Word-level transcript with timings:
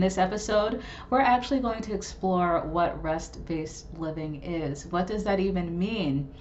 In 0.00 0.04
this 0.04 0.16
episode, 0.16 0.82
we're 1.10 1.20
actually 1.20 1.60
going 1.60 1.82
to 1.82 1.92
explore 1.92 2.62
what 2.62 3.02
rest 3.02 3.44
based 3.44 3.84
living 3.98 4.42
is. 4.42 4.86
What 4.86 5.06
does 5.06 5.24
that 5.24 5.40
even 5.40 5.78
mean? 5.78 6.32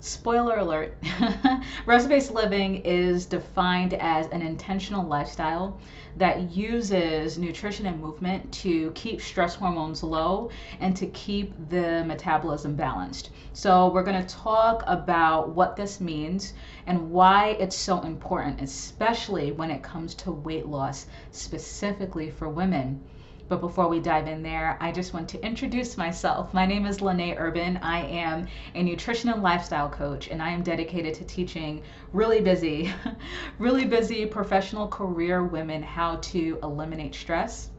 Spoiler 0.00 0.58
alert 0.58 0.94
rest 1.86 2.10
based 2.10 2.30
living 2.30 2.76
is 2.84 3.24
defined 3.24 3.94
as 3.94 4.26
an 4.28 4.42
intentional 4.42 5.06
lifestyle 5.06 5.78
that 6.16 6.50
uses 6.54 7.38
nutrition 7.38 7.86
and 7.86 7.98
movement 7.98 8.52
to 8.52 8.90
keep 8.90 9.22
stress 9.22 9.54
hormones 9.54 10.02
low 10.02 10.50
and 10.80 10.94
to 10.96 11.06
keep 11.06 11.54
the 11.70 12.04
metabolism 12.04 12.74
balanced. 12.76 13.30
So, 13.54 13.88
we're 13.88 14.02
going 14.02 14.22
to 14.22 14.34
talk 14.34 14.82
about 14.86 15.54
what 15.54 15.76
this 15.76 15.98
means 15.98 16.52
and 16.86 17.10
why 17.10 17.56
it's 17.58 17.74
so 17.74 18.02
important, 18.02 18.60
especially 18.60 19.50
when 19.50 19.70
it 19.70 19.82
comes 19.82 20.14
to 20.16 20.30
weight 20.30 20.66
loss, 20.66 21.06
specifically 21.30 22.30
for 22.30 22.50
women. 22.50 23.02
But 23.48 23.60
before 23.60 23.86
we 23.86 24.00
dive 24.00 24.26
in 24.26 24.42
there, 24.42 24.76
I 24.80 24.90
just 24.90 25.14
want 25.14 25.28
to 25.28 25.46
introduce 25.46 25.96
myself. 25.96 26.52
My 26.52 26.66
name 26.66 26.84
is 26.84 27.00
Lene 27.00 27.36
Urban. 27.38 27.76
I 27.76 28.00
am 28.00 28.48
a 28.74 28.82
nutrition 28.82 29.30
and 29.30 29.40
lifestyle 29.40 29.88
coach, 29.88 30.26
and 30.26 30.42
I 30.42 30.50
am 30.50 30.64
dedicated 30.64 31.14
to 31.14 31.24
teaching 31.24 31.82
really 32.12 32.40
busy, 32.40 32.92
really 33.60 33.84
busy 33.84 34.26
professional 34.26 34.88
career 34.88 35.44
women 35.44 35.80
how 35.84 36.16
to 36.16 36.58
eliminate 36.60 37.14
stress, 37.14 37.70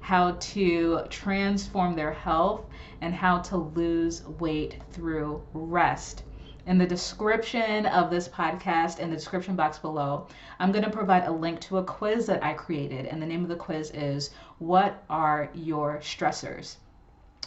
how 0.00 0.32
to 0.32 1.00
transform 1.08 1.96
their 1.96 2.12
health, 2.12 2.66
and 3.00 3.14
how 3.14 3.38
to 3.38 3.56
lose 3.56 4.26
weight 4.38 4.76
through 4.92 5.40
rest. 5.54 6.22
In 6.66 6.78
the 6.78 6.86
description 6.86 7.84
of 7.84 8.08
this 8.08 8.26
podcast, 8.26 8.98
in 8.98 9.10
the 9.10 9.16
description 9.16 9.54
box 9.54 9.76
below, 9.78 10.28
I'm 10.58 10.72
going 10.72 10.84
to 10.84 10.90
provide 10.90 11.26
a 11.26 11.30
link 11.30 11.60
to 11.62 11.76
a 11.76 11.84
quiz 11.84 12.24
that 12.26 12.42
I 12.42 12.54
created. 12.54 13.04
And 13.04 13.20
the 13.20 13.26
name 13.26 13.42
of 13.42 13.50
the 13.50 13.56
quiz 13.56 13.90
is 13.90 14.30
What 14.60 15.04
Are 15.10 15.50
Your 15.52 15.98
Stressors? 15.98 16.76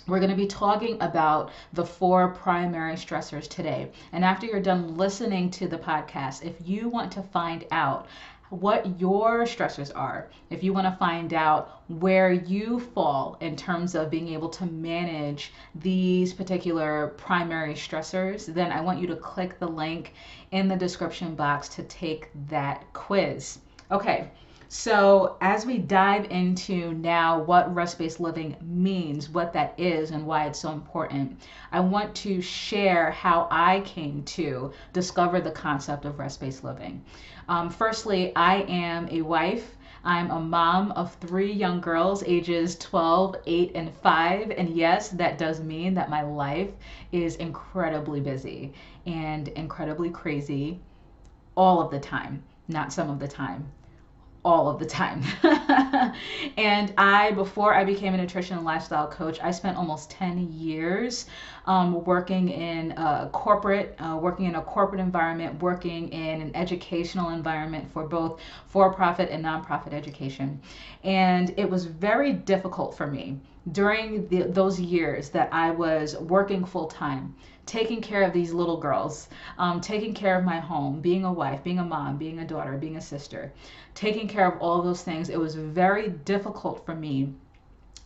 We're 0.08 0.19
going 0.19 0.30
to 0.30 0.38
be 0.38 0.45
talking 0.45 1.02
about 1.02 1.50
the 1.73 1.83
four 1.83 2.30
primary 2.30 2.94
stressors 2.94 3.47
today. 3.47 3.92
And 4.11 4.23
after 4.23 4.45
you're 4.45 4.59
done 4.59 4.95
listening 4.95 5.49
to 5.52 5.67
the 5.67 5.80
podcast, 5.80 6.44
if 6.44 6.55
you 6.64 6.88
want 6.88 7.11
to 7.14 7.23
find 7.23 7.66
out 7.72 8.05
what 8.50 9.00
your 9.00 9.44
stressors 9.44 9.92
are, 9.95 10.30
if 10.50 10.64
you 10.64 10.73
want 10.73 10.86
to 10.86 10.98
find 10.98 11.34
out 11.34 11.81
where 11.88 12.31
you 12.31 12.80
fall 12.80 13.38
in 13.42 13.56
terms 13.56 13.95
of 13.95 14.09
being 14.09 14.30
able 14.30 14.50
to 14.50 14.66
manage 14.66 15.52
these 15.76 16.34
particular 16.34 17.09
primary 17.17 17.73
stressors, 17.73 18.45
then 18.45 18.72
I 18.72 18.81
want 18.81 19.00
you 19.00 19.08
to 19.08 19.16
click 19.16 19.59
the 19.59 19.67
link 19.67 20.14
in 20.52 20.67
the 20.67 20.76
description 20.76 21.36
box 21.36 21.67
to 21.70 21.84
take 21.84 22.30
that 22.48 22.86
quiz. 22.94 23.59
Okay. 23.92 24.31
So, 24.70 25.38
as 25.40 25.66
we 25.66 25.78
dive 25.78 26.30
into 26.30 26.94
now 26.96 27.40
what 27.40 27.73
rest 27.73 27.98
based 27.98 28.20
living 28.20 28.58
means, 28.62 29.30
what 29.30 29.54
that 29.54 29.73
is, 29.80 30.12
and 30.12 30.28
why 30.28 30.46
it's 30.46 30.60
so 30.60 30.73
important, 30.73 31.40
I 31.72 31.80
want 31.80 32.14
to 32.16 32.42
share 32.42 33.12
how 33.12 33.48
I 33.50 33.80
came 33.86 34.23
to 34.23 34.73
discover 34.92 35.40
the 35.40 35.52
concept 35.52 36.04
of 36.04 36.20
rest 36.20 36.42
based 36.42 36.66
living. 36.66 37.02
Um, 37.48 37.70
firstly, 37.70 38.36
I 38.36 38.64
am 38.64 39.08
a 39.10 39.22
wife. 39.22 39.78
I'm 40.04 40.32
a 40.32 40.40
mom 40.42 40.92
of 40.92 41.16
three 41.16 41.54
young 41.54 41.80
girls, 41.80 42.22
ages 42.23 42.76
12, 42.76 43.38
8, 43.45 43.72
and 43.73 43.95
5. 43.95 44.52
And 44.52 44.76
yes, 44.76 45.08
that 45.10 45.38
does 45.38 45.62
mean 45.62 45.94
that 45.94 46.10
my 46.10 46.23
life 46.23 46.72
is 47.14 47.38
incredibly 47.38 48.20
busy 48.20 48.73
and 49.06 49.48
incredibly 49.48 50.10
crazy 50.10 50.82
all 51.56 51.82
of 51.82 51.90
the 51.90 52.02
time, 52.02 52.44
not 52.68 52.92
some 52.92 53.10
of 53.10 53.20
the 53.20 53.30
time 53.30 53.72
all 54.48 54.70
of 54.70 54.80
the 54.80 54.86
time. 54.86 55.21
and 56.58 56.94
I, 56.98 57.32
before 57.32 57.73
I 57.73 57.83
became 57.83 58.14
a 58.14 58.17
nutrition 58.17 58.55
and 58.55 58.66
lifestyle 58.66 59.05
coach, 59.05 59.42
I 59.44 59.52
spent 59.52 59.76
almost 59.76 60.10
10 60.11 60.54
years 60.54 61.26
um, 61.66 62.05
working 62.05 62.48
in 62.48 62.94
a 62.94 63.30
corporate, 63.33 63.98
uh, 63.99 64.17
working 64.21 64.45
in 64.45 64.55
a 64.55 64.61
corporate 64.61 65.02
environment, 65.02 65.61
working 65.61 66.08
in 66.14 66.39
an 66.39 66.55
educational 66.55 67.32
environment 67.32 67.92
for 67.92 68.08
both 68.08 68.39
for 68.67 68.94
profit 68.94 69.30
and 69.30 69.44
nonprofit 69.44 69.92
education. 69.92 70.61
And 71.04 71.54
it 71.58 71.70
was 71.70 71.83
very 71.86 72.32
difficult 72.32 72.95
for 72.95 73.05
me 73.05 73.42
during 73.73 74.30
the, 74.30 74.44
those 74.44 74.80
years 74.80 75.30
that 75.32 75.50
I 75.52 75.71
was 75.71 76.16
working 76.20 76.64
full 76.64 76.88
time 76.88 77.36
taking 77.67 78.02
care 78.02 78.23
of 78.23 78.33
these 78.33 78.54
little 78.54 78.78
girls, 78.78 79.28
um, 79.60 79.82
taking 79.82 80.14
care 80.14 80.39
of 80.39 80.45
my 80.45 80.60
home, 80.60 81.02
being 81.02 81.26
a 81.26 81.32
wife, 81.32 81.64
being 81.64 81.80
a 81.80 81.83
mom, 81.83 82.17
being 82.17 82.39
a 82.39 82.48
daughter, 82.48 82.78
being 82.78 82.98
a 82.98 83.02
sister, 83.02 83.52
taking 83.94 84.28
care 84.28 84.52
of 84.52 84.60
all 84.60 84.82
those 84.82 85.04
things, 85.04 85.30
it 85.30 85.39
was 85.39 85.55
very 85.55 86.10
difficult 86.10 86.86
for 86.86 86.95
me 86.95 87.33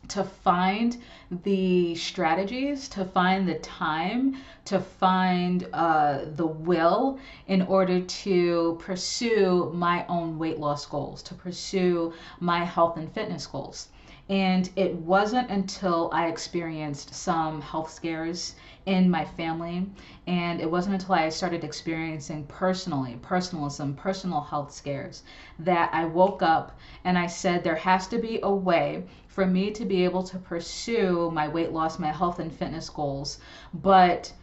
to 0.08 0.24
find 0.24 0.98
the 1.44 1.96
strategies, 1.96 2.90
to 2.90 3.06
find 3.06 3.48
the 3.48 3.60
time, 3.60 4.36
to 4.66 4.80
find 4.80 5.68
uh, 5.74 6.26
the 6.36 6.46
will 6.46 7.20
in 7.48 7.62
order 7.62 8.02
to 8.02 8.78
pursue 8.82 9.72
my 9.74 10.06
own 10.08 10.38
weight 10.38 10.60
loss 10.60 10.86
goals, 10.86 11.22
to 11.24 11.34
pursue 11.34 12.14
my 12.40 12.66
health 12.66 12.98
and 12.98 13.14
fitness 13.14 13.46
goals. 13.48 13.90
And 14.30 14.70
it 14.76 14.94
wasn't 14.96 15.50
until 15.50 16.10
I 16.14 16.28
experienced 16.28 17.14
some 17.14 17.62
health 17.62 17.92
scares 17.92 18.56
in 18.86 19.10
my 19.10 19.26
family. 19.26 19.90
And 20.28 20.60
it 20.60 20.70
wasn't 20.70 20.96
until 20.96 21.16
I 21.16 21.30
started 21.30 21.64
experiencing 21.64 22.46
personally, 22.46 23.18
personalism, 23.22 23.96
personal 23.96 24.42
health 24.42 24.74
scares, 24.74 25.24
that 25.60 25.90
I 25.94 26.06
woke 26.06 26.42
up 26.42 26.78
and 27.04 27.18
I 27.18 27.28
said, 27.28 27.64
there 27.64 27.76
has 27.76 28.08
to 28.08 28.18
be 28.18 28.40
a 28.44 28.52
way 28.52 29.06
for 29.28 29.46
me 29.46 29.72
to 29.72 29.86
be 29.86 30.04
able 30.04 30.24
to 30.24 30.38
pursue 30.38 31.32
my 31.32 31.48
weight 31.48 31.72
loss, 31.72 32.00
my 32.00 32.12
health 32.12 32.40
and 32.40 32.52
fitness 32.52 32.90
goals, 32.90 33.40
but 33.74 34.34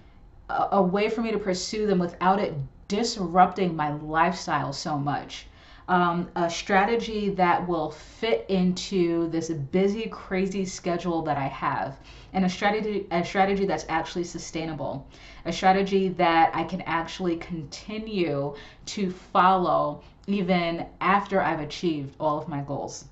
a, 0.49 0.69
a 0.73 0.83
way 0.83 1.11
for 1.11 1.21
me 1.21 1.33
to 1.33 1.39
pursue 1.39 1.87
them 1.87 1.99
without 1.99 2.39
it 2.39 2.55
disrupting 2.89 3.77
my 3.77 3.93
lifestyle 3.93 4.73
so 4.73 4.99
much 4.99 5.48
um, 5.89 6.31
a 6.37 6.51
strategy 6.51 7.31
that 7.31 7.67
will 7.67 7.91
fit 7.91 8.45
into 8.49 9.29
this 9.31 9.49
busy, 9.49 10.07
crazy 10.07 10.65
schedule 10.65 11.23
that 11.23 11.39
I 11.39 11.49
have, 11.49 11.97
and 12.35 12.45
a 12.45 12.49
strategy, 12.49 13.07
a 13.11 13.25
strategy 13.25 13.65
that's 13.65 13.87
actually 13.89 14.25
sustainable, 14.25 15.07
a 15.47 15.53
strategy 15.53 16.09
that 16.11 16.55
I 16.55 16.65
can 16.65 16.83
actually 16.83 17.37
continue 17.37 18.55
to 18.87 19.11
follow 19.11 20.03
even 20.27 20.87
after 21.01 21.41
I've 21.41 21.61
achieved 21.61 22.15
all 22.21 22.39
of 22.39 22.49
my 22.49 22.61
goals. 22.61 23.07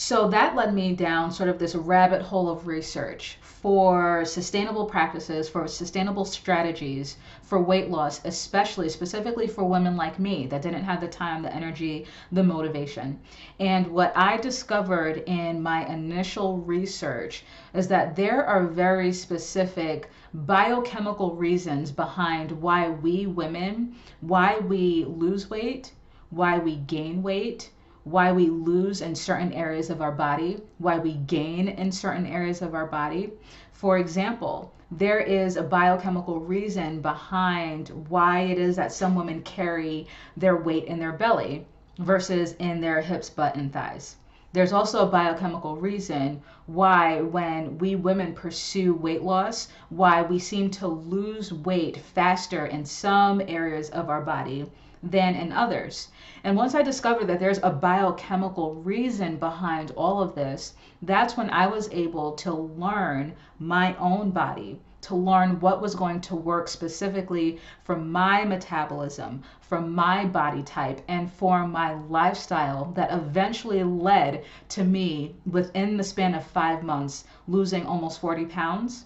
So 0.00 0.28
that 0.28 0.54
led 0.54 0.74
me 0.74 0.92
down 0.92 1.32
sort 1.32 1.48
of 1.48 1.58
this 1.58 1.74
rabbit 1.74 2.22
hole 2.22 2.48
of 2.48 2.68
research 2.68 3.36
for 3.40 4.24
sustainable 4.24 4.84
practices, 4.84 5.48
for 5.48 5.66
sustainable 5.66 6.24
strategies 6.24 7.16
for 7.42 7.60
weight 7.60 7.90
loss, 7.90 8.20
especially 8.24 8.90
specifically 8.90 9.48
for 9.48 9.64
women 9.64 9.96
like 9.96 10.20
me 10.20 10.46
that 10.46 10.62
didn't 10.62 10.84
have 10.84 11.00
the 11.00 11.08
time, 11.08 11.42
the 11.42 11.52
energy, 11.52 12.06
the 12.30 12.44
motivation. 12.44 13.18
And 13.58 13.88
what 13.88 14.12
I 14.14 14.36
discovered 14.36 15.24
in 15.26 15.60
my 15.60 15.84
initial 15.88 16.58
research 16.58 17.42
is 17.74 17.88
that 17.88 18.14
there 18.14 18.46
are 18.46 18.68
very 18.68 19.12
specific 19.12 20.12
biochemical 20.32 21.34
reasons 21.34 21.90
behind 21.90 22.52
why 22.52 22.88
we 22.88 23.26
women, 23.26 23.96
why 24.20 24.58
we 24.60 25.06
lose 25.06 25.50
weight, 25.50 25.92
why 26.30 26.56
we 26.56 26.76
gain 26.76 27.20
weight 27.20 27.70
why 28.10 28.32
we 28.32 28.48
lose 28.48 29.02
in 29.02 29.14
certain 29.14 29.52
areas 29.52 29.90
of 29.90 30.00
our 30.00 30.12
body, 30.12 30.62
why 30.78 30.98
we 30.98 31.12
gain 31.12 31.68
in 31.68 31.92
certain 31.92 32.24
areas 32.24 32.62
of 32.62 32.74
our 32.74 32.86
body. 32.86 33.30
For 33.72 33.98
example, 33.98 34.72
there 34.90 35.18
is 35.18 35.58
a 35.58 35.62
biochemical 35.62 36.40
reason 36.40 37.02
behind 37.02 37.90
why 38.08 38.40
it 38.40 38.58
is 38.58 38.76
that 38.76 38.92
some 38.92 39.14
women 39.14 39.42
carry 39.42 40.06
their 40.36 40.56
weight 40.56 40.84
in 40.84 40.98
their 40.98 41.12
belly 41.12 41.66
versus 41.98 42.54
in 42.58 42.80
their 42.80 43.02
hips, 43.02 43.28
butt, 43.28 43.54
and 43.56 43.70
thighs. 43.70 44.16
There's 44.54 44.72
also 44.72 45.06
a 45.06 45.10
biochemical 45.10 45.76
reason 45.76 46.40
why, 46.64 47.20
when 47.20 47.76
we 47.76 47.94
women 47.94 48.32
pursue 48.32 48.94
weight 48.94 49.22
loss, 49.22 49.68
why 49.90 50.22
we 50.22 50.38
seem 50.38 50.70
to 50.70 50.88
lose 50.88 51.52
weight 51.52 51.98
faster 51.98 52.64
in 52.64 52.86
some 52.86 53.42
areas 53.46 53.90
of 53.90 54.08
our 54.08 54.22
body 54.22 54.70
than 55.02 55.34
in 55.34 55.52
others. 55.52 56.08
And 56.42 56.56
once 56.56 56.74
I 56.74 56.82
discovered 56.82 57.26
that 57.26 57.38
there's 57.38 57.60
a 57.62 57.70
biochemical 57.70 58.74
reason 58.74 59.36
behind 59.36 59.92
all 59.92 60.20
of 60.20 60.34
this, 60.34 60.74
that's 61.02 61.36
when 61.36 61.50
I 61.50 61.66
was 61.66 61.88
able 61.92 62.32
to 62.32 62.52
learn 62.52 63.34
my 63.58 63.94
own 63.96 64.30
body, 64.30 64.80
to 65.02 65.14
learn 65.14 65.60
what 65.60 65.80
was 65.80 65.94
going 65.94 66.20
to 66.22 66.34
work 66.34 66.68
specifically 66.68 67.60
for 67.84 67.96
my 67.96 68.44
metabolism, 68.44 69.42
for 69.60 69.80
my 69.80 70.24
body 70.24 70.62
type, 70.62 71.00
and 71.06 71.30
for 71.30 71.66
my 71.66 71.94
lifestyle 71.94 72.86
that 72.94 73.12
eventually 73.12 73.84
led 73.84 74.44
to 74.70 74.84
me 74.84 75.34
within 75.50 75.96
the 75.96 76.04
span 76.04 76.34
of 76.34 76.44
five 76.44 76.82
months 76.82 77.24
losing 77.46 77.86
almost 77.86 78.20
40 78.20 78.46
pounds 78.46 79.04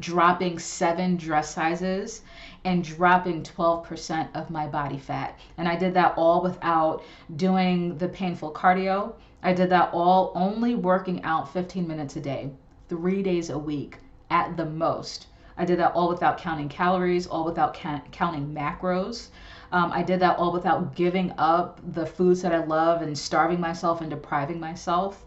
dropping 0.00 0.58
seven 0.58 1.16
dress 1.16 1.50
sizes 1.50 2.22
and 2.64 2.82
dropping 2.82 3.42
12% 3.42 4.28
of 4.34 4.50
my 4.50 4.66
body 4.66 4.98
fat. 4.98 5.38
And 5.58 5.68
I 5.68 5.76
did 5.76 5.94
that 5.94 6.14
all 6.16 6.42
without 6.42 7.02
doing 7.36 7.98
the 7.98 8.08
painful 8.08 8.52
cardio. 8.52 9.12
I 9.42 9.52
did 9.52 9.68
that 9.70 9.90
all 9.92 10.32
only 10.34 10.74
working 10.74 11.22
out 11.22 11.52
15 11.52 11.86
minutes 11.86 12.16
a 12.16 12.20
day, 12.20 12.50
three 12.88 13.22
days 13.22 13.50
a 13.50 13.58
week 13.58 13.98
at 14.30 14.56
the 14.56 14.64
most. 14.64 15.26
I 15.56 15.64
did 15.64 15.78
that 15.78 15.92
all 15.94 16.08
without 16.08 16.38
counting 16.38 16.68
calories, 16.68 17.26
all 17.26 17.44
without 17.44 17.74
ca- 17.74 18.02
counting 18.10 18.54
macros. 18.54 19.28
Um, 19.70 19.92
I 19.92 20.02
did 20.02 20.20
that 20.20 20.38
all 20.38 20.52
without 20.52 20.94
giving 20.94 21.32
up 21.36 21.80
the 21.92 22.06
foods 22.06 22.42
that 22.42 22.52
I 22.52 22.64
love 22.64 23.02
and 23.02 23.16
starving 23.16 23.60
myself 23.60 24.00
and 24.00 24.10
depriving 24.10 24.58
myself. 24.58 25.24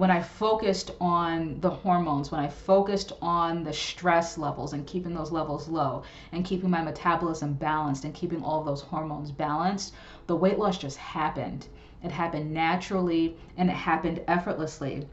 When 0.00 0.10
I 0.10 0.22
focused 0.22 0.92
on 0.98 1.60
the 1.60 1.68
hormones, 1.68 2.32
when 2.32 2.40
I 2.40 2.48
focused 2.48 3.12
on 3.20 3.64
the 3.64 3.72
stress 3.74 4.38
levels 4.38 4.72
and 4.72 4.86
keeping 4.86 5.12
those 5.12 5.30
levels 5.30 5.68
low 5.68 6.04
and 6.32 6.42
keeping 6.42 6.70
my 6.70 6.80
metabolism 6.80 7.52
balanced 7.52 8.06
and 8.06 8.14
keeping 8.14 8.42
all 8.42 8.64
those 8.64 8.80
hormones 8.80 9.30
balanced, 9.30 9.92
the 10.26 10.34
weight 10.34 10.58
loss 10.58 10.78
just 10.78 10.96
happened. 10.96 11.66
It 12.02 12.12
happened 12.12 12.50
naturally 12.54 13.36
and 13.58 13.68
it 13.68 13.74
happened 13.76 14.22
effortlessly. 14.26 15.06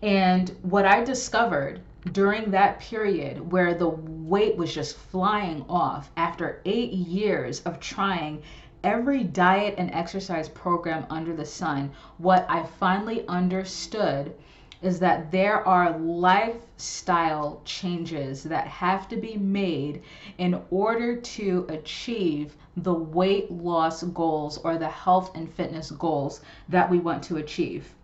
And 0.00 0.50
what 0.62 0.84
I 0.84 1.02
discovered 1.02 1.80
during 2.12 2.52
that 2.52 2.78
period 2.78 3.50
where 3.50 3.74
the 3.74 3.88
weight 3.88 4.56
was 4.56 4.72
just 4.72 4.96
flying 4.96 5.64
off 5.68 6.12
after 6.16 6.60
eight 6.64 6.92
years 6.92 7.60
of 7.62 7.80
trying 7.80 8.40
every 8.84 9.24
diet 9.24 9.74
and 9.78 9.90
exercise 9.94 10.46
program 10.50 11.06
under 11.08 11.34
the 11.34 11.44
sun, 11.46 11.90
what 12.18 12.44
I 12.50 12.62
finally 12.64 13.26
understood 13.28 14.34
is 14.82 14.98
that 15.00 15.30
there 15.30 15.66
are 15.66 15.98
lifestyle 15.98 17.62
changes 17.64 18.42
that 18.42 18.66
have 18.66 19.08
to 19.08 19.16
be 19.16 19.38
made 19.38 20.02
in 20.36 20.60
order 20.70 21.16
to 21.16 21.64
achieve 21.70 22.54
the 22.76 22.92
weight 22.92 23.50
loss 23.50 24.02
goals 24.02 24.58
or 24.58 24.76
the 24.76 24.88
health 24.88 25.34
and 25.34 25.50
fitness 25.50 25.90
goals 25.90 26.42
that 26.68 26.90
we 26.90 26.98
want 26.98 27.22
to 27.22 27.38
achieve 27.38 27.94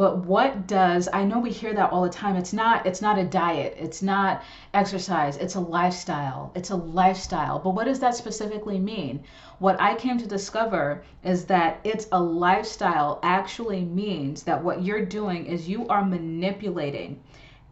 but 0.00 0.16
what 0.24 0.66
does 0.66 1.10
i 1.12 1.22
know 1.22 1.38
we 1.38 1.50
hear 1.50 1.74
that 1.74 1.92
all 1.92 2.02
the 2.02 2.08
time 2.08 2.34
it's 2.34 2.54
not 2.54 2.86
it's 2.86 3.02
not 3.02 3.18
a 3.18 3.24
diet 3.24 3.76
it's 3.78 4.00
not 4.00 4.42
exercise 4.72 5.36
it's 5.36 5.56
a 5.56 5.60
lifestyle 5.60 6.50
it's 6.54 6.70
a 6.70 6.76
lifestyle. 6.76 7.58
But 7.58 7.74
what 7.74 7.84
does 7.84 8.00
that 8.00 8.14
specifically 8.14 8.78
mean? 8.78 9.22
What 9.58 9.78
i 9.78 9.94
came 9.94 10.16
to 10.18 10.26
discover 10.26 11.02
is 11.22 11.44
that 11.46 11.80
it's 11.84 12.08
a 12.12 12.22
lifestyle 12.22 13.20
actually 13.22 13.82
means 13.84 14.42
that 14.44 14.64
what 14.64 14.82
you're 14.82 15.04
doing 15.04 15.44
is 15.44 15.68
you 15.68 15.86
are 15.88 16.04
manipulating 16.04 17.20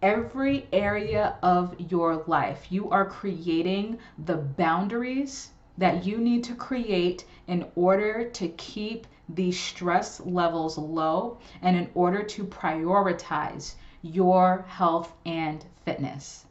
every 0.02 0.68
area 0.72 1.36
of 1.42 1.74
your 1.90 2.24
life. 2.26 2.66
You 2.70 2.90
are 2.90 3.06
creating 3.06 3.98
the 4.26 4.36
boundaries 4.36 5.50
that 5.78 6.04
you 6.04 6.18
need 6.18 6.44
to 6.44 6.54
create 6.54 7.24
in 7.46 7.64
order 7.74 8.28
to 8.30 8.48
keep 8.48 9.06
the 9.28 9.52
stress 9.52 10.20
levels 10.20 10.78
low 10.78 11.38
and 11.62 11.76
in 11.76 11.90
order 11.94 12.22
to 12.22 12.44
prioritize 12.44 13.74
your 14.02 14.64
health 14.68 15.12
and 15.26 15.64
fitness. 15.84 16.46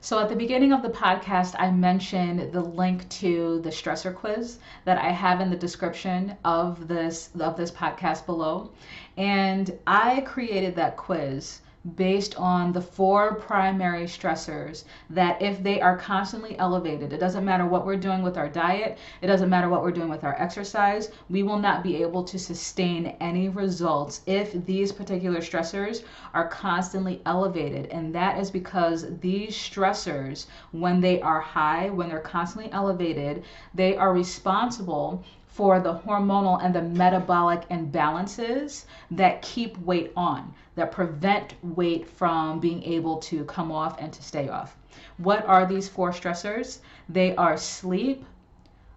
So, 0.00 0.20
at 0.20 0.28
the 0.28 0.36
beginning 0.36 0.72
of 0.72 0.82
the 0.82 0.90
podcast, 0.90 1.56
I 1.58 1.72
mentioned 1.72 2.52
the 2.52 2.60
link 2.60 3.08
to 3.08 3.60
the 3.62 3.70
stressor 3.70 4.14
quiz 4.14 4.60
that 4.84 4.96
I 4.96 5.10
have 5.10 5.40
in 5.40 5.50
the 5.50 5.56
description 5.56 6.36
of 6.44 6.86
this 6.86 7.30
of 7.40 7.56
this 7.56 7.72
podcast 7.72 8.24
below. 8.24 8.70
And 9.16 9.76
I 9.88 10.20
created 10.20 10.76
that 10.76 10.96
quiz 10.96 11.62
based 11.96 12.34
on 12.36 12.72
the 12.72 12.80
four 12.80 13.34
primary 13.34 14.04
stressors 14.04 14.84
that 15.10 15.40
if 15.40 15.62
they 15.62 15.80
are 15.80 15.96
constantly 15.96 16.58
elevated, 16.58 17.12
it 17.12 17.18
doesn't 17.18 17.44
matter 17.44 17.66
what 17.66 17.86
we're 17.86 17.96
doing 17.96 18.22
with 18.22 18.36
our 18.36 18.48
diet, 18.48 18.98
it 19.22 19.26
doesn't 19.26 19.48
matter 19.48 19.68
what 19.68 19.82
we're 19.82 19.90
doing 19.90 20.08
with 20.08 20.24
our 20.24 20.34
exercise, 20.40 21.10
we 21.30 21.42
will 21.42 21.58
not 21.58 21.82
be 21.82 22.02
able 22.02 22.24
to 22.24 22.38
sustain 22.38 23.16
any 23.20 23.48
results 23.48 24.22
if 24.26 24.52
these 24.66 24.92
particular 24.92 25.38
stressors 25.40 26.04
are 26.34 26.48
constantly 26.48 27.20
elevated. 27.26 27.86
And 27.86 28.14
that 28.14 28.38
is 28.38 28.50
because 28.50 29.06
these 29.20 29.54
stressors, 29.54 30.46
when 30.72 31.00
they 31.00 31.20
are 31.20 31.40
high, 31.40 31.90
when 31.90 32.08
they're 32.08 32.20
constantly 32.20 32.70
elevated, 32.72 33.44
they 33.74 33.96
are 33.96 34.12
responsible 34.12 35.24
for 35.48 35.80
the 35.80 35.94
hormonal 35.94 36.62
and 36.62 36.74
the 36.74 36.82
metabolic 36.82 37.68
imbalances 37.68 38.84
that 39.10 39.42
keep 39.42 39.76
weight 39.78 40.12
on, 40.16 40.54
that 40.76 40.92
prevent 40.92 41.54
weight 41.62 42.08
from 42.08 42.60
being 42.60 42.82
able 42.84 43.16
to 43.16 43.44
come 43.44 43.72
off 43.72 43.96
and 43.98 44.12
to 44.12 44.22
stay 44.22 44.48
off. 44.48 44.76
What 45.16 45.44
are 45.46 45.66
these 45.66 45.88
four 45.88 46.12
stressors? 46.12 46.78
They 47.08 47.34
are 47.36 47.56
sleep, 47.56 48.24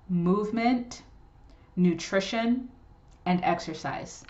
movement, 0.10 1.02
nutrition, 1.76 2.70
and 3.26 3.44
exercise. 3.44 4.24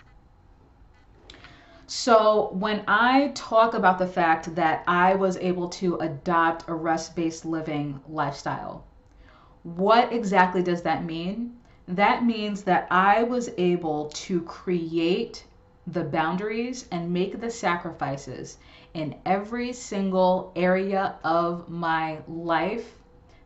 So, 1.87 2.51
when 2.53 2.83
I 2.87 3.31
talk 3.35 3.73
about 3.73 3.99
the 3.99 4.07
fact 4.07 4.55
that 4.55 4.83
I 4.87 5.15
was 5.15 5.35
able 5.37 5.67
to 5.69 5.97
adopt 5.97 6.69
a 6.69 6.73
rest 6.73 7.15
based 7.15 7.43
living 7.43 7.99
lifestyle, 8.07 8.85
what 9.63 10.13
exactly 10.13 10.63
does 10.63 10.83
that 10.83 11.03
mean? 11.03 11.57
That 11.91 12.23
means 12.23 12.63
that 12.63 12.87
I 12.89 13.23
was 13.23 13.49
able 13.57 14.07
to 14.09 14.41
create 14.43 15.45
the 15.87 16.03
boundaries 16.03 16.87
and 16.91 17.11
make 17.11 17.41
the 17.41 17.49
sacrifices 17.49 18.57
in 18.93 19.15
every 19.25 19.73
single 19.73 20.53
area 20.55 21.15
of 21.23 21.69
my 21.69 22.19
life 22.27 22.95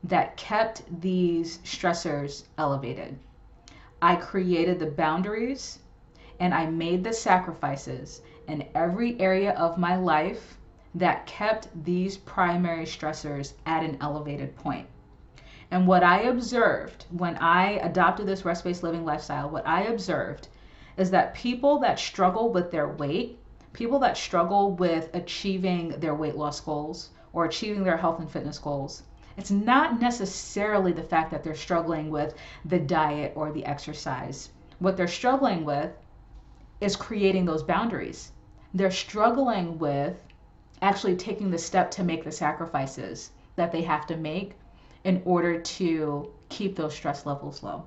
that 0.04 0.38
kept 0.38 0.84
these 1.02 1.58
stressors 1.60 2.44
elevated. 2.58 3.18
I 4.02 4.16
created 4.16 4.80
the 4.80 4.92
boundaries 4.92 5.80
and 6.40 6.54
I 6.54 6.68
made 6.68 7.04
the 7.04 7.14
sacrifices 7.14 8.22
in 8.48 8.68
every 8.76 9.20
area 9.20 9.54
of 9.54 9.80
my 9.80 9.96
life 9.96 10.58
that 10.94 11.26
kept 11.26 11.70
these 11.84 12.18
primary 12.18 12.86
stressors 12.86 13.54
at 13.66 13.84
an 13.84 13.98
elevated 14.02 14.56
point. 14.56 14.88
And 15.72 15.88
what 15.88 16.04
I 16.04 16.22
observed 16.22 17.06
when 17.10 17.38
I 17.38 17.72
adopted 17.72 18.28
this 18.28 18.46
rest 18.46 18.64
based 18.64 18.84
living 18.84 19.04
lifestyle, 19.04 19.50
what 19.50 19.66
I 19.66 19.84
observed 19.84 20.48
is 20.96 21.10
that 21.12 21.34
people 21.34 21.80
that 21.80 21.98
struggle 21.98 22.52
with 22.52 22.70
their 22.70 22.88
weight, 22.88 23.40
people 23.74 23.98
that 24.00 24.16
struggle 24.16 24.72
with 24.72 25.10
achieving 25.14 25.90
their 26.00 26.14
weight 26.14 26.36
loss 26.36 26.60
goals 26.62 27.10
or 27.34 27.46
achieving 27.46 27.84
their 27.84 27.98
health 27.98 28.20
and 28.20 28.30
fitness 28.30 28.60
goals, 28.60 29.04
it's 29.38 29.52
not 29.52 30.00
necessarily 30.00 30.92
the 30.92 31.04
fact 31.04 31.32
that 31.32 31.44
they're 31.44 31.56
struggling 31.56 32.10
with 32.10 32.36
the 32.64 32.80
diet 32.80 33.34
or 33.36 33.52
the 33.52 33.66
exercise. 33.66 34.50
What 34.80 34.96
they're 34.96 35.08
struggling 35.08 35.66
with 35.66 35.92
is 36.80 36.96
creating 36.96 37.46
those 37.46 37.64
boundaries. 37.64 38.32
They're 38.74 38.92
struggling 38.92 39.80
with 39.80 40.24
actually 40.82 41.16
taking 41.16 41.50
the 41.50 41.58
step 41.58 41.90
to 41.92 42.04
make 42.04 42.24
the 42.24 42.32
sacrifices 42.32 43.32
that 43.56 43.72
they 43.72 43.82
have 43.82 44.06
to 44.08 44.16
make 44.16 44.56
in 45.06 45.22
order 45.24 45.62
to 45.62 46.32
keep 46.50 46.76
those 46.76 46.94
stress 46.94 47.26
levels 47.26 47.64
low. 47.64 47.86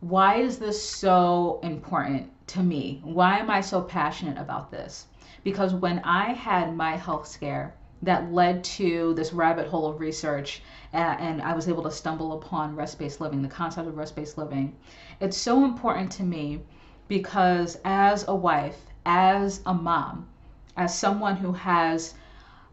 Why 0.00 0.36
is 0.36 0.58
this 0.58 0.86
so 0.86 1.60
important 1.62 2.30
to 2.48 2.62
me? 2.62 3.00
Why 3.04 3.38
am 3.38 3.48
I 3.48 3.62
so 3.62 3.80
passionate 3.80 4.36
about 4.36 4.70
this? 4.70 5.06
Because 5.44 5.72
when 5.72 6.00
I 6.00 6.32
had 6.32 6.76
my 6.76 6.96
health 6.96 7.26
scare 7.26 7.74
that 8.02 8.32
led 8.32 8.64
to 8.64 9.14
this 9.14 9.32
rabbit 9.32 9.68
hole 9.68 9.86
of 9.86 10.00
research, 10.00 10.60
uh, 10.92 10.96
and 10.96 11.40
I 11.40 11.54
was 11.54 11.68
able 11.68 11.84
to 11.84 11.90
stumble 11.90 12.32
upon 12.34 12.76
rest 12.76 12.98
based 12.98 13.20
living, 13.20 13.40
the 13.40 13.48
concept 13.48 13.88
of 13.88 13.96
rest 13.96 14.16
based 14.16 14.36
living, 14.36 14.76
it's 15.20 15.36
so 15.36 15.64
important 15.64 16.10
to 16.12 16.22
me 16.22 16.60
because 17.08 17.78
as 17.84 18.26
a 18.28 18.34
wife, 18.34 18.80
as 19.06 19.62
a 19.66 19.72
mom, 19.72 20.26
as 20.76 20.98
someone 20.98 21.36
who 21.36 21.52
has 21.52 22.14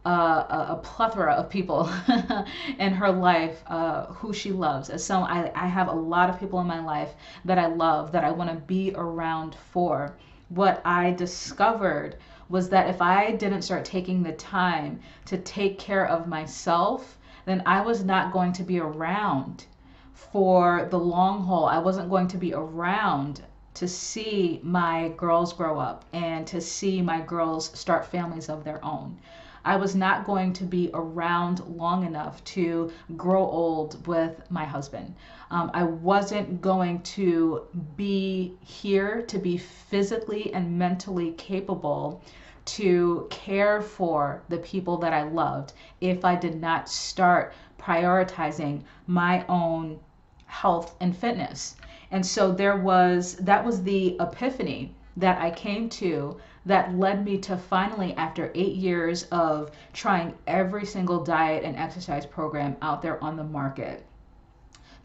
a, 0.05 0.79
plethora 0.81 1.33
of 1.33 1.49
people 1.49 1.89
in 2.79 2.93
her 2.93 3.11
life 3.11 3.63
uh, 3.67 4.07
who 4.07 4.33
she 4.33 4.51
loves. 4.51 4.89
So, 5.03 5.21
I, 5.21 5.51
I 5.55 5.67
have 5.67 5.87
a 5.87 5.93
lot 5.93 6.29
of 6.29 6.39
people 6.39 6.59
in 6.59 6.67
my 6.67 6.83
life 6.83 7.13
that 7.45 7.57
I 7.57 7.67
love, 7.67 8.11
that 8.11 8.23
I 8.23 8.31
want 8.31 8.49
to 8.49 8.55
be 8.55 8.93
around 8.95 9.55
for. 9.55 10.15
What 10.49 10.81
I 10.83 11.11
discovered 11.11 12.17
was 12.49 12.67
that 12.69 12.89
if 12.89 13.01
I 13.01 13.31
didn't 13.31 13.61
start 13.61 13.85
taking 13.85 14.23
the 14.23 14.33
time 14.33 14.99
to 15.25 15.37
take 15.37 15.79
care 15.79 16.05
of 16.05 16.27
myself, 16.27 17.17
then 17.45 17.63
I 17.65 17.81
was 17.81 18.03
not 18.03 18.33
going 18.33 18.53
to 18.53 18.63
be 18.63 18.79
around 18.79 19.65
for 20.13 20.87
the 20.91 20.99
long 20.99 21.45
haul. 21.45 21.65
I 21.65 21.79
wasn't 21.79 22.09
going 22.09 22.27
to 22.27 22.37
be 22.37 22.53
around 22.53 23.41
to 23.73 23.87
see 23.87 24.59
my 24.63 25.09
girls 25.15 25.53
grow 25.53 25.79
up 25.79 26.03
and 26.11 26.45
to 26.47 26.59
see 26.59 27.01
my 27.01 27.21
girls 27.21 27.71
start 27.77 28.05
families 28.05 28.49
of 28.49 28.63
their 28.63 28.83
own. 28.83 29.17
I 29.63 29.75
was 29.75 29.95
not 29.95 30.25
going 30.25 30.53
to 30.53 30.63
be 30.63 30.89
around 30.93 31.59
long 31.67 32.05
enough 32.05 32.43
to 32.55 32.91
grow 33.15 33.43
old 33.45 34.07
with 34.07 34.41
my 34.49 34.65
husband. 34.65 35.13
Um, 35.51 35.69
I 35.73 35.83
wasn't 35.83 36.61
going 36.61 37.01
to 37.01 37.67
be 37.95 38.53
here 38.61 39.21
to 39.23 39.37
be 39.37 39.57
physically 39.57 40.53
and 40.53 40.79
mentally 40.79 41.31
capable 41.33 42.21
to 42.65 43.27
care 43.29 43.81
for 43.81 44.41
the 44.49 44.57
people 44.57 44.97
that 44.97 45.13
I 45.13 45.23
loved 45.23 45.73
if 45.99 46.25
I 46.25 46.35
did 46.35 46.59
not 46.59 46.89
start 46.89 47.53
prioritizing 47.79 48.81
my 49.07 49.45
own 49.47 49.99
health 50.45 50.95
and 50.99 51.15
fitness. 51.15 51.75
And 52.11 52.25
so 52.25 52.51
there 52.51 52.77
was 52.77 53.35
that 53.37 53.63
was 53.65 53.83
the 53.83 54.17
epiphany 54.19 54.93
that 55.17 55.39
I 55.41 55.51
came 55.51 55.89
to 55.89 56.37
that 56.65 56.97
led 56.97 57.25
me 57.25 57.37
to 57.39 57.57
finally, 57.57 58.13
after 58.15 58.51
eight 58.53 58.75
years 58.75 59.23
of 59.31 59.71
trying 59.93 60.33
every 60.47 60.85
single 60.85 61.23
diet 61.23 61.63
and 61.63 61.75
exercise 61.75 62.25
program 62.25 62.75
out 62.81 63.01
there 63.01 63.23
on 63.23 63.35
the 63.35 63.43
market, 63.43 64.05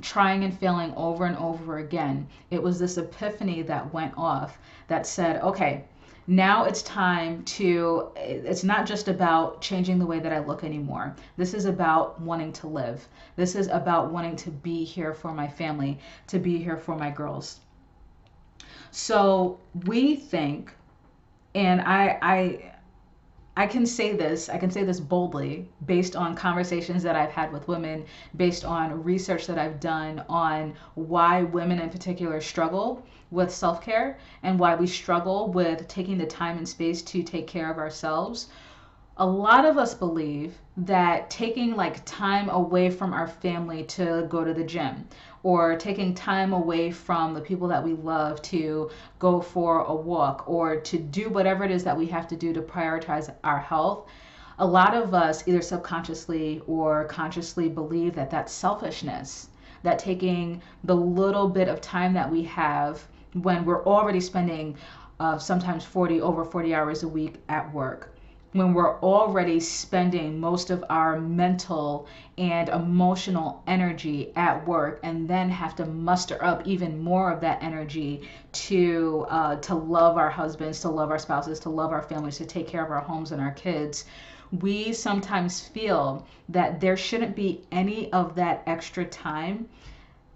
trying 0.02 0.44
and 0.44 0.58
failing 0.58 0.92
over 0.94 1.24
and 1.24 1.36
over 1.38 1.78
again, 1.78 2.26
it 2.50 2.62
was 2.62 2.78
this 2.78 2.98
epiphany 2.98 3.62
that 3.62 3.92
went 3.94 4.12
off 4.16 4.58
that 4.88 5.06
said, 5.06 5.40
okay, 5.42 5.84
now 6.28 6.64
it's 6.64 6.82
time 6.82 7.44
to 7.44 8.10
it's 8.16 8.64
not 8.64 8.84
just 8.84 9.06
about 9.06 9.60
changing 9.60 9.98
the 9.98 10.06
way 10.06 10.18
that 10.18 10.32
i 10.32 10.40
look 10.40 10.64
anymore. 10.64 11.14
This 11.36 11.54
is 11.54 11.66
about 11.66 12.20
wanting 12.20 12.52
to 12.54 12.66
live. 12.66 13.06
This 13.36 13.54
is 13.54 13.68
about 13.68 14.10
wanting 14.10 14.34
to 14.36 14.50
be 14.50 14.82
here 14.82 15.14
for 15.14 15.32
my 15.32 15.46
family 15.46 16.00
to 16.26 16.38
be 16.40 16.58
here 16.58 16.76
for 16.76 16.96
my 16.96 17.10
girls. 17.10 17.60
So 18.90 19.60
we 19.84 20.16
think 20.16 20.72
and 21.56 21.80
i 21.80 22.18
i 22.22 22.72
I 23.58 23.66
can 23.66 23.86
say 23.86 24.14
this, 24.14 24.50
I 24.50 24.58
can 24.58 24.70
say 24.70 24.84
this 24.84 25.00
boldly 25.00 25.66
based 25.86 26.14
on 26.14 26.36
conversations 26.36 27.02
that 27.04 27.16
I've 27.16 27.30
had 27.30 27.50
with 27.54 27.66
women, 27.68 28.04
based 28.36 28.66
on 28.66 29.02
research 29.02 29.46
that 29.46 29.58
I've 29.58 29.80
done 29.80 30.22
on 30.28 30.74
why 30.94 31.42
women 31.44 31.78
in 31.78 31.88
particular 31.88 32.42
struggle 32.42 33.02
with 33.30 33.50
self 33.50 33.80
care 33.80 34.18
and 34.42 34.58
why 34.58 34.74
we 34.74 34.86
struggle 34.86 35.48
with 35.48 35.88
taking 35.88 36.18
the 36.18 36.26
time 36.26 36.58
and 36.58 36.68
space 36.68 37.00
to 37.00 37.22
take 37.22 37.46
care 37.46 37.70
of 37.70 37.78
ourselves. 37.78 38.48
A 39.16 39.26
lot 39.26 39.64
of 39.64 39.78
us 39.78 39.94
believe 39.94 40.58
that 40.76 41.30
taking 41.30 41.74
like 41.74 42.04
time 42.04 42.50
away 42.50 42.90
from 42.90 43.14
our 43.14 43.26
family 43.26 43.84
to 43.84 44.26
go 44.28 44.44
to 44.44 44.52
the 44.52 44.64
gym 44.64 45.08
or 45.46 45.76
taking 45.76 46.12
time 46.12 46.52
away 46.52 46.90
from 46.90 47.32
the 47.32 47.40
people 47.40 47.68
that 47.68 47.84
we 47.84 47.92
love 47.92 48.42
to 48.42 48.90
go 49.20 49.40
for 49.40 49.82
a 49.84 49.94
walk 49.94 50.42
or 50.48 50.80
to 50.80 50.98
do 50.98 51.28
whatever 51.28 51.62
it 51.62 51.70
is 51.70 51.84
that 51.84 51.96
we 51.96 52.04
have 52.04 52.26
to 52.26 52.34
do 52.34 52.52
to 52.52 52.60
prioritize 52.60 53.32
our 53.44 53.60
health 53.60 54.08
a 54.58 54.66
lot 54.66 54.92
of 54.92 55.14
us 55.14 55.46
either 55.46 55.62
subconsciously 55.62 56.60
or 56.66 57.04
consciously 57.04 57.68
believe 57.68 58.12
that 58.12 58.28
that's 58.28 58.52
selfishness 58.52 59.48
that 59.84 60.00
taking 60.00 60.60
the 60.82 60.96
little 60.96 61.48
bit 61.48 61.68
of 61.68 61.80
time 61.80 62.12
that 62.12 62.28
we 62.28 62.42
have 62.42 63.06
when 63.34 63.64
we're 63.64 63.84
already 63.86 64.18
spending 64.18 64.76
uh, 65.20 65.38
sometimes 65.38 65.84
40 65.84 66.22
over 66.22 66.44
40 66.44 66.74
hours 66.74 67.04
a 67.04 67.08
week 67.08 67.36
at 67.48 67.72
work 67.72 68.15
when 68.56 68.72
we're 68.72 68.98
already 69.00 69.60
spending 69.60 70.40
most 70.40 70.70
of 70.70 70.82
our 70.88 71.20
mental 71.20 72.06
and 72.38 72.70
emotional 72.70 73.62
energy 73.66 74.32
at 74.34 74.66
work 74.66 74.98
and 75.02 75.28
then 75.28 75.50
have 75.50 75.76
to 75.76 75.84
muster 75.84 76.42
up 76.42 76.66
even 76.66 76.98
more 77.02 77.30
of 77.30 77.42
that 77.42 77.62
energy 77.62 78.26
to 78.52 79.26
uh, 79.28 79.56
to 79.56 79.74
love 79.74 80.16
our 80.16 80.30
husbands 80.30 80.80
to 80.80 80.88
love 80.88 81.10
our 81.10 81.18
spouses 81.18 81.60
to 81.60 81.68
love 81.68 81.92
our 81.92 82.02
families 82.02 82.38
to 82.38 82.46
take 82.46 82.66
care 82.66 82.82
of 82.82 82.90
our 82.90 83.00
homes 83.00 83.30
and 83.30 83.42
our 83.42 83.50
kids 83.50 84.06
we 84.60 84.90
sometimes 84.90 85.60
feel 85.60 86.24
that 86.48 86.80
there 86.80 86.96
shouldn't 86.96 87.36
be 87.36 87.60
any 87.70 88.10
of 88.12 88.34
that 88.36 88.62
extra 88.66 89.04
time 89.04 89.68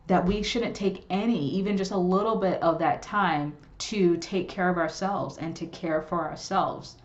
that 0.08 0.26
we 0.26 0.42
shouldn't 0.42 0.76
take 0.76 1.06
any 1.08 1.48
even 1.48 1.74
just 1.74 1.92
a 1.92 1.96
little 1.96 2.36
bit 2.36 2.62
of 2.62 2.78
that 2.78 3.00
time 3.00 3.56
to 3.78 4.18
take 4.18 4.46
care 4.46 4.68
of 4.68 4.76
ourselves 4.76 5.38
and 5.38 5.56
to 5.56 5.64
care 5.64 6.02
for 6.02 6.28
ourselves 6.28 6.96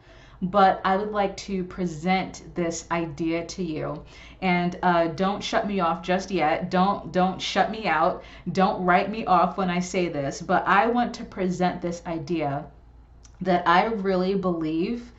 but 0.51 0.81
I 0.83 0.97
would 0.97 1.11
like 1.11 1.35
to 1.37 1.63
present 1.63 2.43
this 2.55 2.85
idea 2.91 3.45
to 3.45 3.63
you. 3.63 4.03
And 4.41 4.77
uh, 4.83 5.07
don't 5.07 5.43
shut 5.43 5.67
me 5.67 5.79
off 5.79 6.01
just 6.03 6.29
yet. 6.31 6.69
Don't 6.69 7.11
don't 7.11 7.41
shut 7.41 7.71
me 7.71 7.87
out. 7.87 8.23
Don't 8.51 8.83
write 8.83 9.09
me 9.09 9.25
off 9.25 9.57
when 9.57 9.69
I 9.69 9.79
say 9.79 10.09
this. 10.09 10.41
But 10.41 10.67
I 10.67 10.87
want 10.87 11.13
to 11.15 11.23
present 11.23 11.81
this 11.81 12.01
idea 12.05 12.65
that 13.41 13.67
I 13.67 13.85
really 13.85 14.35
believe 14.35 15.11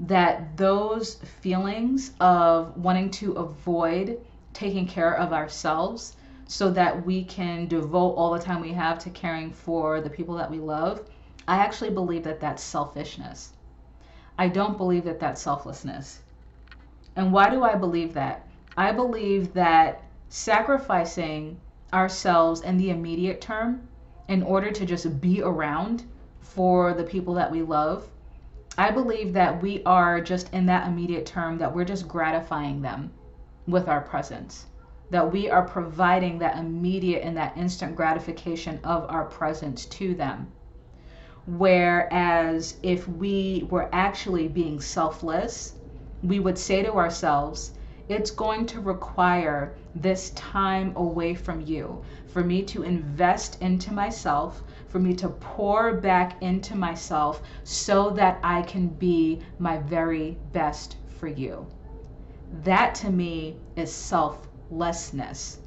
that 0.00 0.56
those 0.56 1.14
feelings 1.40 2.12
of 2.20 2.76
wanting 2.76 3.10
to 3.10 3.32
avoid 3.32 4.18
taking 4.52 4.86
care 4.86 5.16
of 5.16 5.32
ourselves 5.32 6.16
so 6.46 6.70
that 6.70 7.06
we 7.06 7.24
can 7.24 7.66
devote 7.68 8.14
all 8.14 8.32
the 8.32 8.38
time 8.38 8.60
we 8.60 8.72
have 8.72 8.98
to 8.98 9.10
caring 9.10 9.50
for 9.50 10.00
the 10.00 10.10
people 10.10 10.34
that 10.34 10.50
we 10.50 10.58
love, 10.58 11.00
I 11.46 11.56
actually 11.58 11.90
believe 11.90 12.24
that 12.24 12.40
that's 12.40 12.62
selfishness. 12.62 13.52
I 14.36 14.48
don't 14.48 14.76
believe 14.76 15.04
that 15.04 15.20
that's 15.20 15.40
selflessness. 15.40 16.20
And 17.16 17.32
why 17.32 17.50
do 17.50 17.62
I 17.62 17.76
believe 17.76 18.14
that? 18.14 18.46
I 18.76 18.90
believe 18.90 19.54
that 19.54 20.02
sacrificing 20.28 21.60
ourselves 21.92 22.62
in 22.62 22.76
the 22.76 22.90
immediate 22.90 23.40
term 23.40 23.86
in 24.26 24.42
order 24.42 24.72
to 24.72 24.84
just 24.84 25.20
be 25.20 25.40
around 25.40 26.04
for 26.40 26.92
the 26.94 27.04
people 27.04 27.34
that 27.34 27.52
we 27.52 27.62
love, 27.62 28.08
I 28.76 28.90
believe 28.90 29.32
that 29.34 29.62
we 29.62 29.84
are 29.84 30.20
just 30.20 30.52
in 30.52 30.66
that 30.66 30.88
immediate 30.88 31.26
term 31.26 31.58
that 31.58 31.72
we're 31.72 31.84
just 31.84 32.08
gratifying 32.08 32.82
them 32.82 33.12
with 33.68 33.88
our 33.88 34.00
presence. 34.00 34.66
That 35.10 35.30
we 35.30 35.48
are 35.48 35.62
providing 35.62 36.38
that 36.40 36.58
immediate 36.58 37.22
and 37.22 37.36
that 37.36 37.56
instant 37.56 37.94
gratification 37.94 38.80
of 38.82 39.08
our 39.08 39.26
presence 39.26 39.86
to 39.86 40.14
them. 40.14 40.50
Whereas 41.46 42.78
if 42.82 43.06
we 43.06 43.66
were 43.70 43.90
actually 43.92 44.48
being 44.48 44.80
selfless, 44.80 45.74
we 46.22 46.40
would 46.40 46.56
say 46.56 46.82
to 46.82 46.94
ourselves, 46.94 47.72
it's 48.08 48.30
going 48.30 48.64
to 48.66 48.80
require 48.80 49.74
this 49.94 50.30
time 50.30 50.92
away 50.96 51.34
from 51.34 51.60
you 51.60 52.02
for 52.26 52.42
me 52.42 52.62
to 52.62 52.82
invest 52.82 53.60
into 53.60 53.92
myself, 53.92 54.62
for 54.88 54.98
me 54.98 55.14
to 55.14 55.28
pour 55.28 55.94
back 55.94 56.42
into 56.42 56.74
myself 56.76 57.42
so 57.62 58.10
that 58.10 58.40
I 58.42 58.62
can 58.62 58.88
be 58.88 59.40
my 59.58 59.78
very 59.78 60.38
best 60.52 60.96
for 61.08 61.28
you. 61.28 61.66
That 62.62 62.94
to 62.96 63.10
me 63.10 63.56
is 63.76 63.92
selflessness. 63.92 65.58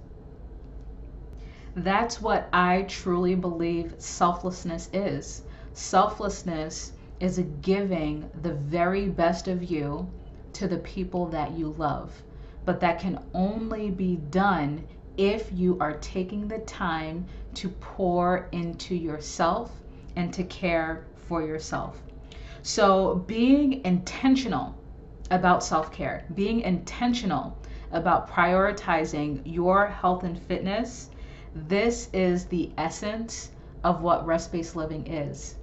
That's 1.76 2.20
what 2.20 2.50
I 2.52 2.84
truly 2.84 3.36
believe 3.36 3.94
selflessness 4.00 4.90
is. 4.92 5.44
Selflessness 5.80 6.94
is 7.20 7.40
giving 7.62 8.32
the 8.42 8.56
very 8.56 9.10
best 9.10 9.48
of 9.48 9.64
you 9.64 10.10
to 10.54 10.68
the 10.68 10.80
people 10.80 11.28
that 11.28 11.52
you 11.52 11.76
love. 11.78 12.24
But 12.66 12.80
that 12.80 13.00
can 13.00 13.20
only 13.36 13.92
be 13.92 14.16
done 14.16 14.88
if 15.18 15.54
you 15.54 15.78
are 15.80 15.94
taking 16.00 16.48
the 16.48 16.58
time 16.60 17.28
to 17.54 17.70
pour 17.70 18.50
into 18.52 18.96
yourself 18.96 19.84
and 20.16 20.34
to 20.34 20.44
care 20.46 21.06
for 21.16 21.44
yourself. 21.44 22.02
So, 22.64 23.24
being 23.28 23.86
intentional 23.86 24.76
about 25.30 25.64
self 25.64 25.92
care, 25.92 26.26
being 26.34 26.62
intentional 26.62 27.56
about 27.92 28.28
prioritizing 28.28 29.44
your 29.46 29.86
health 29.86 30.24
and 30.24 30.42
fitness, 30.42 31.12
this 31.54 32.10
is 32.14 32.46
the 32.46 32.72
essence 32.80 33.52
of 33.84 34.02
what 34.02 34.26
rest 34.26 34.52
based 34.52 34.76
living 34.76 35.06
is. 35.06 35.56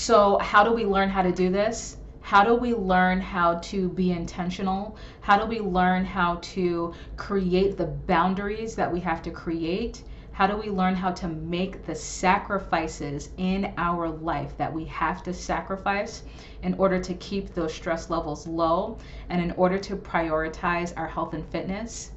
So, 0.00 0.38
how 0.38 0.62
do 0.62 0.72
we 0.72 0.86
learn 0.86 1.10
how 1.10 1.22
to 1.22 1.32
do 1.32 1.50
this? 1.50 1.96
How 2.20 2.44
do 2.44 2.54
we 2.54 2.72
learn 2.72 3.20
how 3.20 3.56
to 3.56 3.88
be 3.88 4.12
intentional? 4.12 4.96
How 5.20 5.36
do 5.36 5.44
we 5.44 5.58
learn 5.58 6.04
how 6.04 6.36
to 6.54 6.94
create 7.16 7.76
the 7.76 7.88
boundaries 7.88 8.76
that 8.76 8.90
we 8.90 9.00
have 9.00 9.22
to 9.22 9.32
create? 9.32 10.04
How 10.30 10.46
do 10.46 10.56
we 10.56 10.70
learn 10.70 10.94
how 10.94 11.10
to 11.10 11.26
make 11.26 11.84
the 11.84 11.96
sacrifices 11.96 13.30
in 13.38 13.74
our 13.76 14.08
life 14.08 14.56
that 14.56 14.72
we 14.72 14.84
have 14.84 15.24
to 15.24 15.34
sacrifice 15.34 16.22
in 16.62 16.74
order 16.74 17.00
to 17.00 17.14
keep 17.14 17.52
those 17.52 17.74
stress 17.74 18.08
levels 18.08 18.46
low 18.46 18.98
and 19.28 19.42
in 19.42 19.50
order 19.56 19.78
to 19.80 19.96
prioritize 19.96 20.96
our 20.96 21.08
health 21.08 21.34
and 21.34 21.44
fitness? 21.48 22.12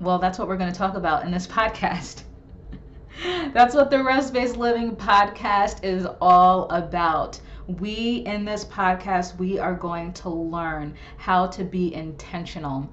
Well, 0.00 0.20
that's 0.20 0.38
what 0.38 0.46
we're 0.46 0.58
going 0.58 0.72
to 0.72 0.78
talk 0.78 0.94
about 0.94 1.24
in 1.24 1.32
this 1.32 1.46
podcast. 1.58 2.22
That's 3.52 3.76
what 3.76 3.90
the 3.90 4.02
Rest 4.02 4.32
Based 4.32 4.56
Living 4.56 4.96
podcast 4.96 5.84
is 5.84 6.04
all 6.20 6.68
about. 6.70 7.40
We, 7.68 8.24
in 8.26 8.44
this 8.44 8.64
podcast, 8.64 9.38
we 9.38 9.56
are 9.56 9.74
going 9.74 10.12
to 10.14 10.28
learn 10.28 10.96
how 11.16 11.46
to 11.46 11.62
be 11.62 11.94
intentional 11.94 12.88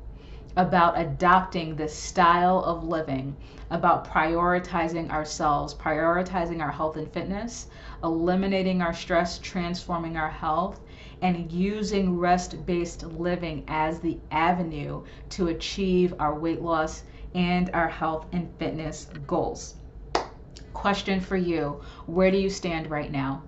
about 0.55 0.99
adopting 0.99 1.75
this 1.75 1.95
style 1.95 2.59
of 2.59 2.83
living, 2.83 3.35
about 3.71 4.07
prioritizing 4.07 5.09
ourselves, 5.09 5.73
prioritizing 5.73 6.61
our 6.61 6.69
health 6.69 6.97
and 6.97 7.11
fitness, 7.11 7.67
eliminating 8.03 8.79
our 8.83 8.93
stress, 8.93 9.39
transforming 9.39 10.17
our 10.17 10.29
health, 10.29 10.81
and 11.23 11.51
using 11.51 12.19
rest 12.19 12.63
based 12.67 13.01
living 13.03 13.63
as 13.67 13.99
the 13.99 14.19
avenue 14.29 15.01
to 15.29 15.47
achieve 15.47 16.13
our 16.19 16.37
weight 16.37 16.61
loss 16.61 17.05
and 17.33 17.71
our 17.73 17.89
health 17.89 18.27
and 18.31 18.51
fitness 18.59 19.07
goals 19.25 19.77
question 20.73 21.19
for 21.19 21.37
you 21.37 21.81
Where 22.05 22.31
do 22.31 22.37
you 22.37 22.49
stand 22.49 22.89
right 22.89 23.11
now? 23.11 23.43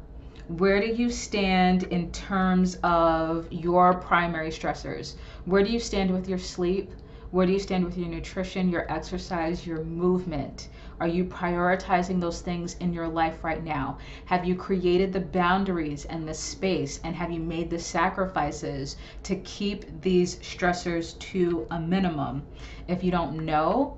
Where 0.48 0.82
do 0.82 0.88
you 0.88 1.10
stand 1.10 1.84
in 1.84 2.12
terms 2.12 2.78
of 2.84 3.48
your 3.52 3.94
primary 3.94 4.50
stressors? 4.50 5.16
Where 5.46 5.64
do 5.64 5.72
you 5.72 5.80
stand 5.80 6.12
with 6.12 6.28
your 6.28 6.38
sleep? 6.38 6.92
Where 7.32 7.48
do 7.48 7.54
you 7.54 7.60
stand 7.60 7.84
with 7.84 7.98
your 7.98 8.10
nutrition, 8.10 8.70
your 8.70 8.86
exercise, 8.92 9.66
your 9.66 9.84
movement? 9.84 10.70
Are 11.00 11.08
you 11.08 11.26
prioritizing 11.26 12.22
those 12.22 12.42
things 12.42 12.76
in 12.76 12.94
your 12.94 13.08
life 13.08 13.44
right 13.44 13.64
now? 13.64 13.98
Have 14.26 14.46
you 14.46 14.54
created 14.54 15.12
the 15.12 15.20
boundaries 15.20 16.06
and 16.06 16.28
the 16.28 16.34
space 16.36 17.00
and 17.04 17.16
have 17.16 17.32
you 17.32 17.40
made 17.40 17.72
the 17.72 17.80
sacrifices 17.80 18.98
to 19.24 19.36
keep 19.38 20.02
these 20.02 20.36
stressors 20.38 21.18
to 21.20 21.66
a 21.72 21.80
minimum? 21.80 22.44
If 22.88 23.04
you 23.04 23.10
don't 23.10 23.46
know 23.46 23.98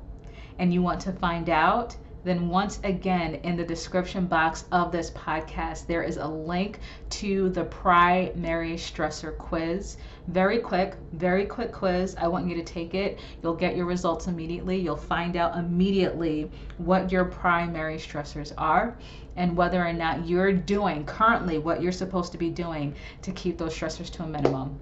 and 0.58 0.74
you 0.74 0.82
want 0.82 1.02
to 1.02 1.12
find 1.12 1.50
out, 1.50 1.98
then 2.26 2.50
once 2.50 2.80
again 2.84 3.36
in 3.44 3.56
the 3.56 3.64
description 3.64 4.26
box 4.26 4.66
of 4.72 4.92
this 4.92 5.12
podcast, 5.12 5.86
there 5.86 6.02
is 6.02 6.18
a 6.18 6.28
link 6.28 6.80
to 7.12 7.50
the 7.50 7.64
primary 7.66 8.74
stressor 8.74 9.38
quiz. 9.38 9.98
Very 10.28 10.58
quick, 10.58 10.96
very 11.14 11.46
quick 11.46 11.72
quiz. 11.72 12.16
I 12.20 12.28
want 12.28 12.50
you 12.50 12.56
to 12.56 12.64
take 12.64 12.96
it. 12.96 13.20
You'll 13.44 13.54
get 13.54 13.78
your 13.78 13.86
results 13.86 14.26
immediately. 14.26 14.76
You'll 14.76 14.98
find 14.98 15.38
out 15.38 15.56
immediately 15.56 16.50
what 16.78 17.12
your 17.12 17.26
primary 17.26 17.98
stressors 17.98 18.52
are 18.58 18.98
and 19.36 19.56
whether 19.56 19.86
or 19.86 19.94
not 19.94 20.28
you're 20.28 20.52
doing 20.52 21.06
currently 21.06 21.60
what 21.60 21.80
you're 21.80 21.92
supposed 21.92 22.32
to 22.32 22.40
be 22.40 22.50
doing 22.50 22.96
to 23.22 23.32
keep 23.34 23.60
those 23.60 23.76
stressors 23.76 24.10
to 24.10 24.24
a 24.24 24.28
minimum. 24.28 24.80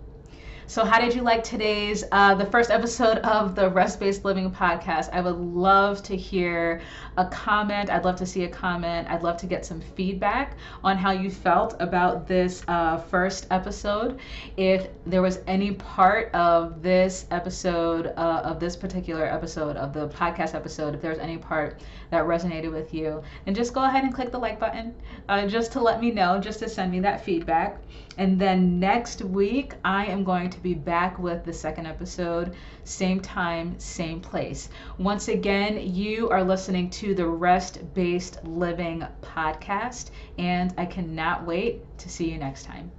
So, 0.66 0.86
how 0.86 1.00
did 1.00 1.14
you 1.14 1.22
like 1.24 1.44
today's, 1.44 2.06
uh, 2.14 2.36
the 2.36 2.46
first 2.46 2.72
episode 2.72 3.18
of 3.20 3.54
the 3.54 3.70
Rest 3.70 4.00
Based 4.00 4.24
Living 4.24 4.50
podcast? 4.50 5.10
I 5.12 5.20
would 5.20 5.36
love 5.36 6.02
to 6.04 6.16
hear 6.16 6.82
a 7.18 7.26
comment. 7.26 7.90
I'd 7.90 8.06
love 8.06 8.16
to 8.18 8.26
see 8.26 8.46
a 8.46 8.48
comment. 8.48 9.10
I'd 9.10 9.24
love 9.24 9.36
to 9.38 9.46
get 9.46 9.66
some 9.66 9.82
feedback 9.82 10.56
on 10.82 10.98
how 10.98 11.12
you 11.12 11.30
felt 11.30 11.76
about 11.82 12.28
this 12.28 12.64
uh, 12.70 12.98
first 12.98 13.46
episode. 13.52 14.20
If 14.56 14.88
there 15.06 15.22
was 15.22 15.40
any 15.48 15.74
part 15.74 16.34
of 16.34 16.82
this 16.82 17.26
episode, 17.30 18.14
uh, 18.16 18.42
of 18.46 18.62
this 18.62 18.78
particular 18.78 19.26
episode 19.26 19.76
of 19.76 19.92
the 19.92 20.08
podcast 20.08 20.56
episode, 20.56 20.96
if 20.96 21.02
there's 21.02 21.20
any 21.20 21.38
part 21.38 21.82
that 22.10 22.24
resonated 22.24 22.72
with 22.72 22.94
you, 22.94 23.22
then 23.46 23.54
just 23.54 23.74
go 23.74 23.84
ahead 23.84 24.06
and 24.06 24.14
click 24.14 24.32
the 24.32 24.40
like 24.40 24.60
button 24.60 24.96
uh, 25.28 25.46
just 25.46 25.74
to 25.74 25.82
let 25.82 26.00
me 26.00 26.10
know, 26.10 26.40
just 26.40 26.60
to 26.60 26.70
send 26.70 26.90
me 26.92 27.02
that 27.02 27.24
feedback. 27.24 27.82
And 28.18 28.40
then 28.40 28.80
next 28.80 29.24
week, 29.24 29.74
I 29.84 30.06
am 30.06 30.24
going 30.24 30.50
to 30.52 30.60
be 30.64 30.74
back 30.74 31.20
with 31.20 31.44
the 31.44 31.54
second 31.54 31.86
episode, 31.86 32.56
same 32.86 33.20
time, 33.20 33.78
same 33.80 34.22
place. 34.22 34.70
Once 34.98 35.28
again, 35.28 35.94
you 35.94 36.30
are 36.30 36.44
listening 36.44 36.90
to 36.92 37.14
the 37.14 37.28
Rest 37.28 37.94
Based 37.94 38.44
Living 38.46 39.06
podcast, 39.22 40.10
and 40.38 40.74
I 40.78 40.86
cannot 40.86 41.46
wait 41.46 41.82
to 42.00 42.10
see 42.10 42.32
you 42.32 42.38
next 42.38 42.64
time. 42.64 42.92